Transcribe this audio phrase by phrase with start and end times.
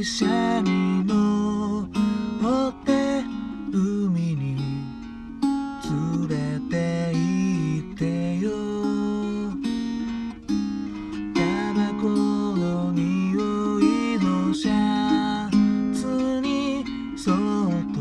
[0.00, 1.86] 汽車に乗
[2.70, 3.22] って
[3.70, 4.56] 海に
[5.84, 6.34] 連れ
[6.70, 8.48] て行ってよ。
[11.34, 11.40] タ
[11.74, 13.00] バコの匂
[13.80, 15.50] いのシャ
[15.92, 16.82] ツに
[17.18, 17.36] そっ
[17.92, 18.00] と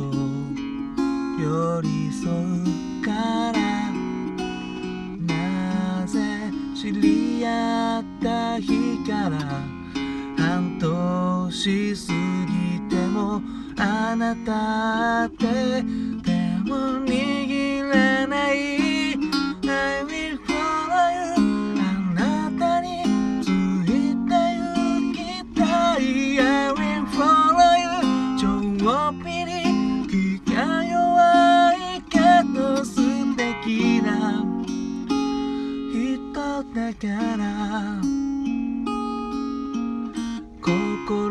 [1.44, 2.32] 寄り添
[3.02, 3.12] うか
[3.52, 3.59] ら。
[14.12, 16.32] あなたって手
[16.68, 16.74] も
[17.06, 21.38] 握らない I will follow you
[21.78, 21.84] あ
[22.16, 23.04] なたに
[23.44, 25.16] ついて行き
[25.54, 25.62] た
[26.00, 26.02] い
[26.42, 26.42] I
[26.74, 27.86] will follow you
[28.40, 29.52] 超ピリ
[30.08, 32.18] 気が弱いけ
[32.52, 32.96] ど素
[33.38, 34.44] 敵な
[35.94, 36.34] 人
[36.74, 37.06] だか
[37.38, 38.02] ら
[40.64, 41.29] 心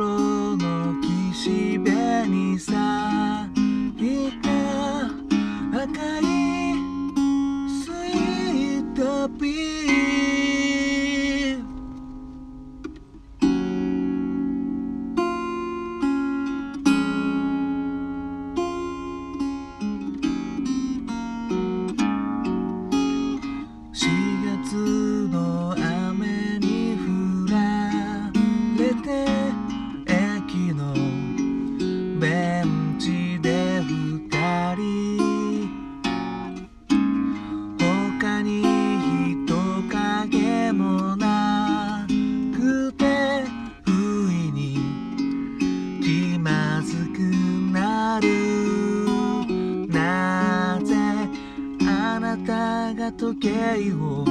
[52.19, 54.25] あなたが時計を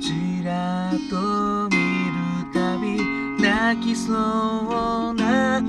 [0.00, 5.62] ちらっと見るたび泣きそうな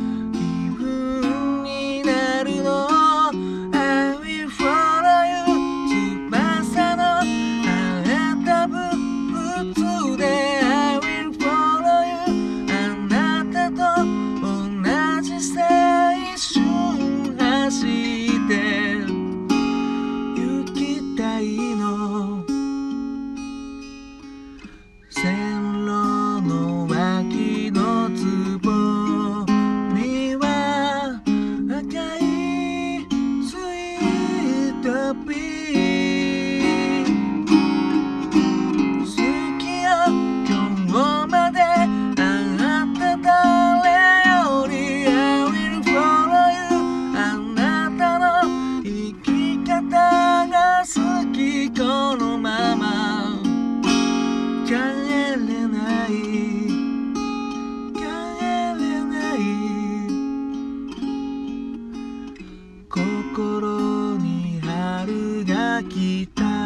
[66.33, 66.64] が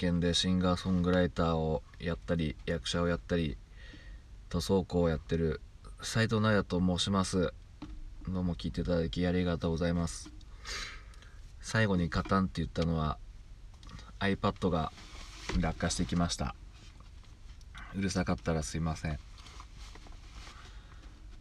[0.00, 3.58] 新潟県でシンガーソングライターをやったり役者をやったり
[4.48, 5.60] 塗装工をやってる
[6.00, 7.52] 斉藤直也と申します
[8.26, 10.30] どうも聞いていただきありがとうございます。
[11.60, 13.18] 最後にカタンって言ったのは
[14.20, 14.92] iPad が
[15.58, 16.54] 落下してきました。
[17.94, 19.18] うるさかったらすいません。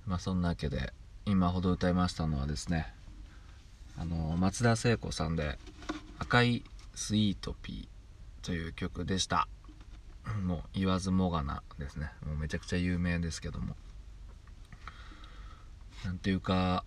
[0.06, 0.92] まあそんなわけで
[1.26, 2.88] 今ほど歌いましたのはですね
[3.98, 5.60] あの松田聖子さんで
[6.20, 6.64] 「赤い
[6.96, 7.88] スイートピー」
[8.42, 9.48] という曲でした。
[10.44, 12.12] もう言わずもがなですね。
[12.26, 13.76] もうめちゃくちゃ有名ですけども。
[16.06, 16.84] なんていうか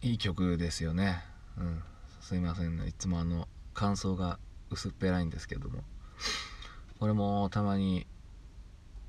[0.00, 1.22] いい曲ですよね。
[1.58, 1.82] うん。
[2.20, 2.88] すいませんね。
[2.88, 4.38] いつもあの感想が
[4.70, 5.82] 薄っぺらいんですけども。
[6.98, 8.06] これもたまに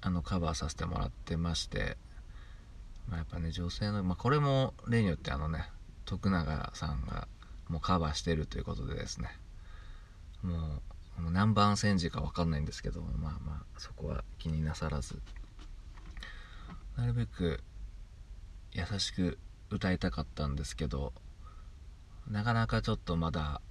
[0.02, 1.98] あのカバーさせてもらってまして。
[3.08, 5.69] まあ、やっぱね女性の、まあ、これも例によってあのね
[6.06, 7.28] 徳永さんが
[7.68, 9.38] もうカバーしてるということでですね。
[10.42, 10.81] もう
[11.33, 15.19] 何番煎じか分かんないんですけどまあまあそこは気になさらず。
[16.95, 17.59] なるべく
[18.71, 19.39] 優しく
[19.71, 21.12] 歌いたかったんですけど
[22.30, 23.62] なかなかちょっとまだ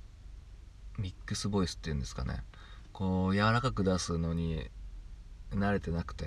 [0.98, 2.42] ミックスボイスっていうんですかね。
[2.92, 4.68] こう柔らかく出すのに
[5.52, 6.26] 慣れてなくて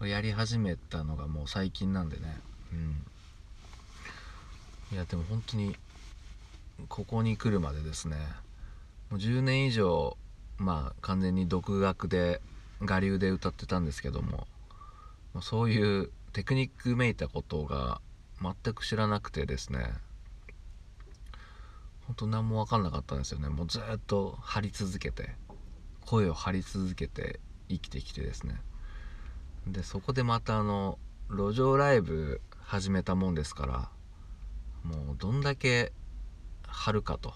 [0.00, 2.36] やり始めたのがもう最近なんでね。
[2.72, 3.06] うん。
[4.90, 5.76] いやでも本当に
[6.88, 8.16] ここに来るまでですね。
[9.10, 10.16] もう10年以上
[10.58, 12.40] まあ完全に独学で
[12.80, 14.46] 我流で歌ってたんですけども
[15.42, 18.00] そういうテクニックめいたことが
[18.42, 19.86] 全く知らなくてですね
[22.06, 23.48] 本当何も分かんなかったんですよね。
[23.48, 25.30] もうずっと張り続けて
[26.04, 28.60] 声を張り続けて生きてきてですね。
[29.66, 30.98] でそこでまたあの
[31.30, 33.90] 路上ライブ始めたもんですから
[34.84, 35.92] もうどんだけ
[36.68, 37.34] 張るかと。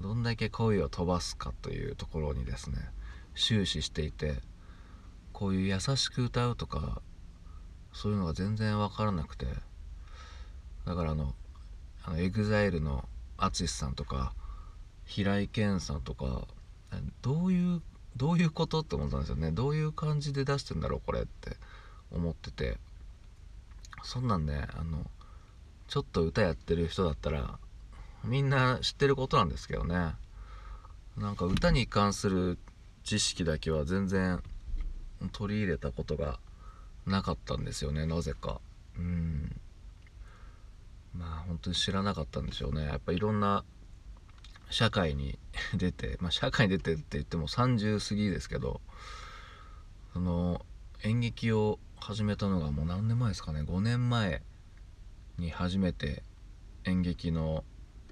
[0.00, 2.76] どんだけ声を飛ばすかというところにですね
[3.34, 4.34] 終始していて
[5.32, 7.00] こういう優しく歌うとか
[7.92, 9.46] そういうのが全然分からなくて
[10.86, 11.34] だからあの
[12.04, 13.08] あの EXILE の
[13.38, 14.32] ATSUSHI さんとか
[15.04, 16.46] 平井堅さんとか
[17.22, 17.82] どういう
[18.16, 19.52] どういうことって思ったんですよね。
[19.52, 21.56] どういう感じで出してんだろうこれって
[22.10, 22.78] 思ってて。
[24.02, 25.04] そんなんねあの
[25.88, 27.58] ちょっと歌やってる人だったら
[28.24, 30.14] みんな知ってることなんですけどね。
[31.16, 32.58] なんか歌に関する
[33.02, 34.42] 知識だけは全然
[35.32, 36.38] 取り入れたことが
[37.06, 38.60] なかったんですよねなぜか。
[38.96, 39.60] うん。
[41.14, 42.84] まあ本当に知らなかったんでしょうね。
[42.84, 43.64] やっぱいろんな
[44.70, 45.38] 社会に
[45.74, 48.80] 出て、まあ、社会に出てって言っても30過ぎですけど
[50.12, 50.64] その
[51.02, 53.62] 演劇を始めたのがもう何年前ですかね。
[53.62, 54.42] 5年前
[55.38, 56.22] に初めて
[56.84, 57.64] 演劇の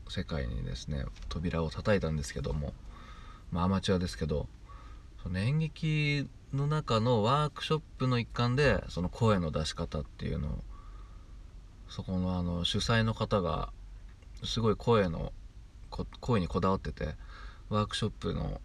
[0.08, 2.72] 世界にですね扉を叩いたんですけども、
[3.50, 4.48] まあ、アマチュアですけど
[5.22, 10.50] その演劇の中のワークショップの一環でその声の出し方っていうのを
[11.88, 13.70] そこのあの主催の方が
[14.44, 15.32] すごい声の
[16.20, 17.14] 声にこだわってて
[17.68, 18.60] ワークショップの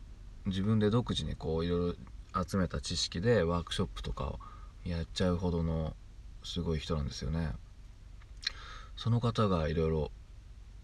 [0.46, 1.96] 自分で独自にこういろい
[2.34, 4.40] ろ集めた知識でワークショップとかを
[4.86, 5.94] やっちゃうほどの
[6.44, 7.52] すごい人なんですよね。
[8.96, 10.12] その方がいろいろ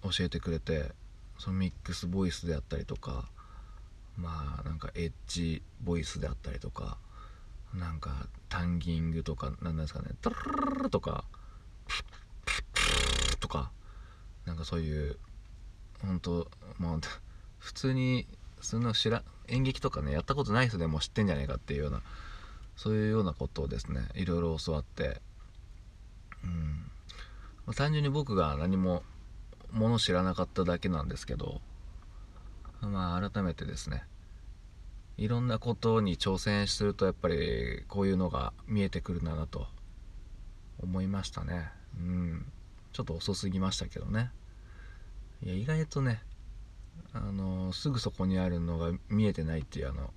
[0.04, 0.92] 教えてくれて
[1.38, 3.30] そのミックスボイスであったりとか
[4.18, 6.98] まあなんかエッジボイスであったりとか
[7.74, 11.26] なんかタンギングとか何ですかねトゥルルルとか
[13.40, 13.72] とか
[14.46, 15.18] なんかそういう
[16.02, 16.48] 本当
[16.80, 17.02] もう
[17.60, 18.28] 普通に
[18.62, 22.02] その知ら演劇とかねやったことない人でも知ってんじゃないかっていうような
[22.76, 25.22] そういうようなことをですねいろいろ教わって
[26.44, 26.48] う
[27.72, 29.04] ん単純に僕が何も
[29.72, 31.62] もの知らなかっただけなんですけど
[32.82, 34.04] まあ改めてですね
[35.18, 39.68] いろんなことに挑戦するとやっぱりこういうのが見えてくるんだなと
[40.80, 41.72] 思いましたね。
[42.00, 42.46] うん。
[42.94, 44.32] ちょっと遅すぎましたけどね。
[45.42, 46.22] いや意外とね
[47.14, 50.12] あのすぐそこにあるのが見えてないっていうあの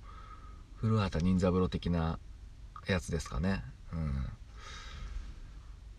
[0.75, 2.19] 古畑任三郎的な
[2.87, 3.63] やつですかね。
[3.91, 4.29] うん。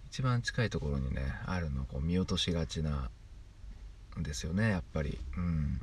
[0.07, 3.11] 一番近いところにねあるのをこう見落としがちな
[4.19, 5.19] ですよねやっぱり。
[5.37, 5.81] うん。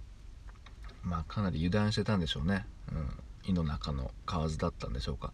[1.03, 5.33] まあかなり油断してたんでしょうね、うん、井の中の蛙だったんでしょうか、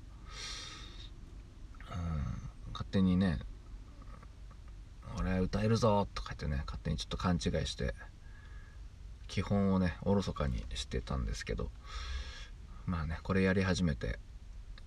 [1.91, 3.39] うん、勝手にね
[5.19, 7.93] 俺は歌えるぞとか言ってね勝手にちょっと勘違いして
[9.27, 11.69] 基本をねおろそかにしてたんですけど。
[12.85, 14.19] まあねこれやり始めて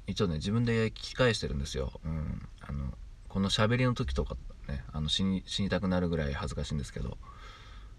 [0.07, 2.95] 一応ね自分で聞き返してるんですよ、うん、あの
[3.29, 4.37] この喋りの時とか
[4.69, 7.19] ねあの死に死にたくなるぐらい恥ずかしいんですけど。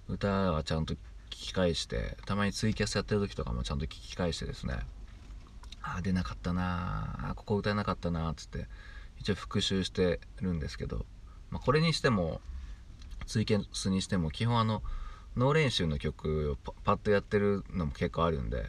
[0.09, 0.97] 歌はちゃんと聞
[1.29, 4.79] き返してたまにツイキャスやってる時とかもちゃんと聞き返してですね。
[5.81, 8.67] ああ出なかったなあここ歌えなかったなっつって
[9.19, 11.05] 一応復習してるんですけど
[11.51, 12.41] まあ、これにしても
[13.25, 14.83] ツイキャスにしても基本あの
[15.35, 18.65] ノー練習の曲をパッとやってるのも結構あるんで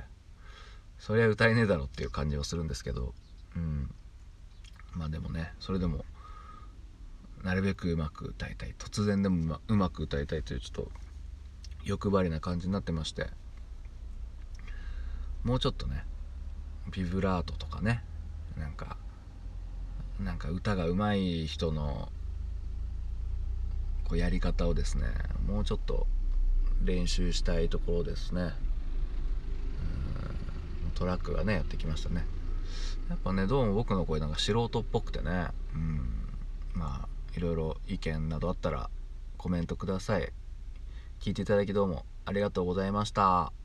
[0.98, 3.14] そりゃ歌えねえだろっていう感じはするんですけど
[3.56, 3.90] うん。
[4.92, 6.04] まあでもねそれでも
[7.42, 8.74] なるべくうまく歌いたい。
[8.78, 10.90] 突然でもうまく歌いたいというちょっと
[11.84, 13.28] 欲張りな感じになってまして。
[15.42, 16.04] もうちょっとね
[16.92, 18.04] ビブラートとかね
[18.58, 18.98] なんか
[20.22, 22.10] なんか歌が上手い人の
[24.04, 25.06] こうやり方をですね
[25.46, 26.06] もうちょっと
[26.84, 28.52] 練習したいところですね。
[30.94, 32.26] トラックがねやってきましたね。
[33.08, 36.28] やっぱねどうも僕の声なんか素人っぽくてねうん
[36.74, 38.90] まあいろいろ意見などあったら
[39.38, 40.30] コメントください。
[41.20, 43.59] 聞いていただきどうもありがとうございました。